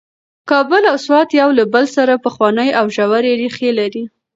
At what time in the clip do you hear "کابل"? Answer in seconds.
0.49-0.83